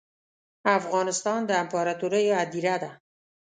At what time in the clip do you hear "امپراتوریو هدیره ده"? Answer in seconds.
1.63-2.91